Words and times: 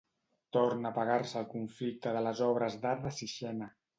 Torna 0.55 0.87
a 0.89 0.91
apagar-se 0.97 1.37
el 1.41 1.45
conflicte 1.51 2.15
de 2.17 2.25
les 2.29 2.43
obres 2.49 2.81
d'art 2.87 3.05
de 3.07 3.15
Sixena. 3.21 3.71